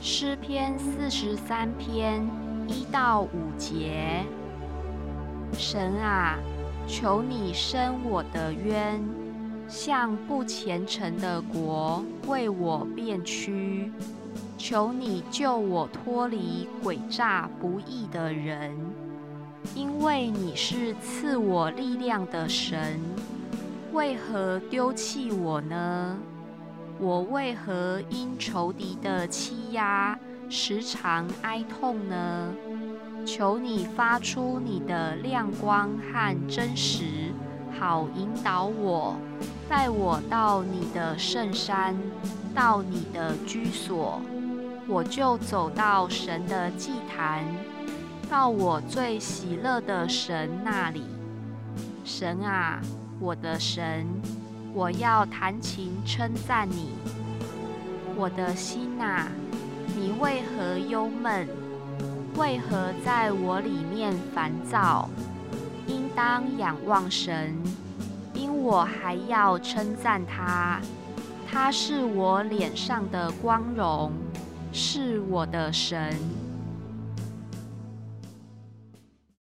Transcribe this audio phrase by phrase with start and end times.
[0.00, 2.26] 诗篇四十三篇
[2.66, 4.24] 一到五节。
[5.52, 6.38] 神啊，
[6.86, 9.00] 求你伸我的冤，
[9.68, 13.92] 向不虔诚的国为我辩屈。
[14.56, 18.74] 求你救我脱离诡诈不义的人，
[19.74, 22.98] 因为你是赐我力量的神。
[23.92, 26.18] 为何丢弃我呢？
[27.04, 30.18] 我为何因仇敌的欺压
[30.48, 32.50] 时常哀痛呢？
[33.26, 37.04] 求你发出你的亮光和真实，
[37.78, 39.14] 好引导我，
[39.68, 41.94] 带我到你的圣山，
[42.54, 44.18] 到你的居所，
[44.88, 47.44] 我就走到神的祭坛，
[48.30, 51.04] 到我最喜乐的神那里。
[52.02, 52.80] 神啊！
[53.20, 54.06] 我的神，
[54.74, 56.90] 我要弹琴称赞你。
[58.16, 59.28] 我的心呐，
[59.96, 61.48] 你为何忧闷？
[62.36, 65.08] 为何在我里面烦躁？
[65.86, 67.56] 应当仰望神，
[68.34, 70.80] 因我还要称赞他。
[71.48, 74.10] 他是我脸上的光荣，
[74.72, 76.18] 是我的神。